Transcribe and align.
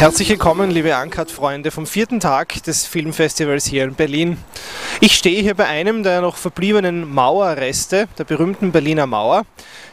Herzlich 0.00 0.30
willkommen, 0.30 0.70
liebe 0.70 0.96
Uncut-Freunde 0.96 1.70
vom 1.70 1.86
vierten 1.86 2.20
Tag 2.20 2.62
des 2.62 2.86
Filmfestivals 2.86 3.66
hier 3.66 3.84
in 3.84 3.94
Berlin. 3.94 4.38
Ich 5.00 5.14
stehe 5.14 5.42
hier 5.42 5.52
bei 5.52 5.66
einem 5.66 6.02
der 6.02 6.22
noch 6.22 6.38
verbliebenen 6.38 7.06
Mauerreste 7.06 8.08
der 8.16 8.24
berühmten 8.24 8.72
Berliner 8.72 9.06
Mauer, 9.06 9.44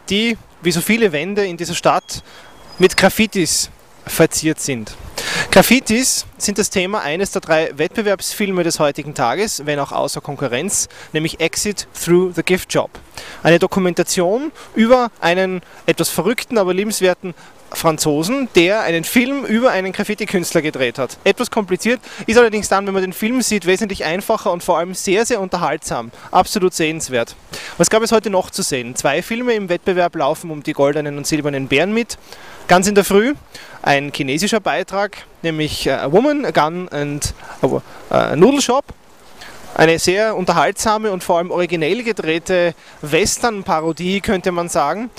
die, 0.10 0.38
wie 0.62 0.72
so 0.72 0.80
viele 0.80 1.12
Wände 1.12 1.46
in 1.46 1.58
dieser 1.58 1.76
Stadt, 1.76 2.24
mit 2.80 2.96
Graffitis 2.96 3.70
verziert 4.06 4.62
sind. 4.62 4.96
Graffitis 5.52 6.26
sind 6.38 6.58
das 6.58 6.70
Thema 6.70 7.02
eines 7.02 7.32
der 7.32 7.42
drei 7.42 7.78
Wettbewerbsfilme 7.78 8.64
des 8.64 8.80
heutigen 8.80 9.14
Tages, 9.14 9.66
wenn 9.66 9.78
auch 9.78 9.92
außer 9.92 10.22
Konkurrenz, 10.22 10.88
nämlich 11.12 11.42
Exit 11.42 11.86
Through 11.94 12.32
the 12.34 12.44
Gift 12.44 12.74
Job. 12.74 12.92
Eine 13.44 13.60
Dokumentation 13.60 14.54
über 14.74 15.12
einen 15.20 15.62
etwas 15.86 16.08
verrückten, 16.08 16.58
aber 16.58 16.74
liebenswerten 16.74 17.34
Franzosen, 17.72 18.48
der 18.56 18.82
einen 18.82 19.04
Film 19.04 19.46
über 19.46 19.72
einen 19.72 19.92
Graffiti-Künstler 19.92 20.62
gedreht 20.62 20.98
hat. 20.98 21.18
Etwas 21.24 21.52
kompliziert, 21.52 22.00
ist 22.26 22.38
allerdings 22.38 22.70
dann, 22.70 22.88
wenn 22.88 22.94
man 22.94 23.04
den 23.04 23.14
Film 23.14 23.42
sieht, 23.42 23.66
wesentlich 23.66 24.06
einfacher 24.06 24.52
und 24.52 24.64
vor 24.64 24.78
allem 24.78 24.94
sehr, 24.94 25.26
sehr 25.26 25.42
unterhaltsam. 25.42 26.12
Absolut 26.32 26.74
sehenswert. 26.74 27.36
Was 27.78 27.90
gab 27.90 28.04
es 28.04 28.12
heute 28.12 28.30
noch 28.30 28.50
zu 28.50 28.62
sehen? 28.62 28.96
Zwei 28.96 29.22
Filme 29.22 29.54
im 29.54 29.70
Wettbewerb 29.70 30.16
laufen 30.16 30.50
um 30.52 30.64
die 30.64 30.74
goldenen 30.74 31.18
und 31.18 31.28
silbernen 31.28 31.68
Bären 31.68 31.94
mit. 31.94 32.18
Ganz 32.68 32.88
in 32.88 32.96
der 32.96 33.04
Früh 33.04 33.34
ein 33.82 34.12
chinesischer 34.14 34.60
Beitrag, 34.60 35.18
nämlich 35.42 35.90
A 35.90 36.12
Woman, 36.12 36.46
a 36.46 36.52
Gun 36.52 36.90
and 36.90 37.34
a 38.10 38.36
Noodle 38.36 38.62
Shop. 38.62 38.86
Eine 39.76 40.00
sehr 40.00 40.36
unterhaltsame 40.36 41.12
und 41.12 41.24
vor 41.24 41.38
allem 41.38 41.52
originell 41.52 42.02
gedrehte 42.04 42.74
Western-Parodie, 43.02 44.22
könnte 44.22 44.52
man 44.52 44.70
sagen 44.70 45.12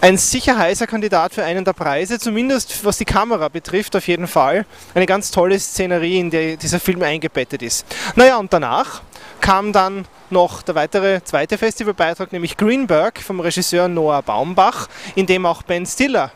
ein 0.00 0.16
sicher 0.16 0.56
heißer 0.56 0.86
Kandidat 0.86 1.34
für 1.34 1.44
einen 1.44 1.64
der 1.64 1.72
Preise, 1.72 2.18
zumindest 2.18 2.84
was 2.84 2.98
die 2.98 3.04
Kamera 3.04 3.48
betrifft, 3.48 3.96
auf 3.96 4.06
jeden 4.06 4.28
Fall. 4.28 4.64
Eine 4.94 5.06
ganz 5.06 5.30
tolle 5.30 5.58
Szenerie, 5.58 6.20
in 6.20 6.30
der 6.30 6.56
dieser 6.56 6.78
Film 6.78 7.02
eingebettet 7.02 7.62
ist. 7.62 7.84
Naja, 8.14 8.36
und 8.36 8.52
danach 8.52 9.02
kam 9.40 9.72
dann 9.72 10.06
noch 10.30 10.62
der 10.62 10.74
weitere 10.74 11.22
zweite 11.24 11.58
Festivalbeitrag, 11.58 12.32
nämlich 12.32 12.56
Greenberg 12.56 13.20
vom 13.20 13.40
Regisseur 13.40 13.88
Noah 13.88 14.22
Baumbach, 14.22 14.88
in 15.14 15.26
dem 15.26 15.46
auch 15.46 15.62
Ben 15.62 15.84
Stiller 15.84 16.30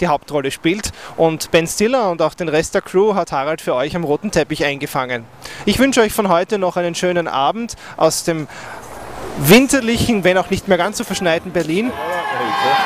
die 0.00 0.06
Hauptrolle 0.06 0.52
spielt. 0.52 0.92
Und 1.16 1.50
Ben 1.50 1.66
Stiller 1.66 2.10
und 2.10 2.22
auch 2.22 2.34
den 2.34 2.48
Rest 2.48 2.74
der 2.74 2.82
Crew 2.82 3.14
hat 3.14 3.32
Harald 3.32 3.60
für 3.60 3.74
euch 3.74 3.96
am 3.96 4.04
roten 4.04 4.30
Teppich 4.30 4.64
eingefangen. 4.64 5.24
Ich 5.66 5.80
wünsche 5.80 6.02
euch 6.02 6.12
von 6.12 6.28
heute 6.28 6.58
noch 6.58 6.76
einen 6.76 6.94
schönen 6.94 7.26
Abend 7.26 7.74
aus 7.96 8.22
dem 8.22 8.46
winterlichen, 9.38 10.22
wenn 10.22 10.38
auch 10.38 10.50
nicht 10.50 10.68
mehr 10.68 10.78
ganz 10.78 10.98
so 10.98 11.04
verschneiten 11.04 11.50
Berlin. 11.52 11.90
하고 12.38 12.46
있어요. 12.46 12.78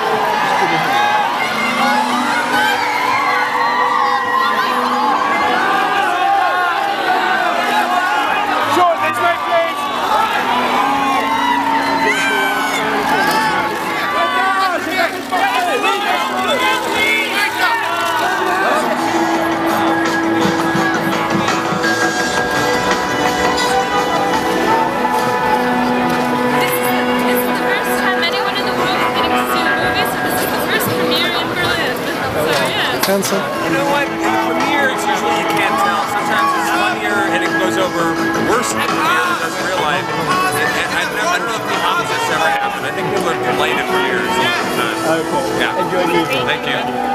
Cancer. 33.12 33.36
You 33.36 33.76
know 33.76 33.84
what? 33.92 34.08
In 34.08 34.24
the 34.24 34.40
premiere, 34.48 34.88
it's 34.88 35.04
usually 35.04 35.36
you 35.36 35.48
can't 35.52 35.76
tell. 35.84 36.00
Sometimes 36.16 36.48
it's 36.56 36.72
funnier 36.80 37.18
and 37.36 37.44
it 37.44 37.52
goes 37.60 37.76
over 37.76 38.16
worse 38.48 38.72
in 38.72 38.80
premiere 38.88 39.20
than 39.20 39.36
it 39.36 39.40
does 39.44 39.52
in 39.52 39.64
real 39.68 39.84
life. 39.84 40.08
And, 40.08 40.64
and 40.64 40.88
I, 40.96 41.04
don't 41.04 41.16
know, 41.20 41.28
I 41.28 41.36
don't 41.36 41.48
know 41.52 41.60
if 41.60 41.66
the 41.68 41.76
opposite's 41.76 42.32
ever 42.32 42.48
happened. 42.56 42.86
I 42.88 42.92
think 42.96 43.12
people 43.12 43.28
are 43.28 43.36
delighted 43.52 43.84
premieres. 43.84 44.32
Okay. 44.32 45.60
Yeah. 45.60 45.84
Enjoy 45.84 46.08
the 46.08 46.24
evening. 46.24 46.46
Thank 46.48 46.64
you. 46.64 47.11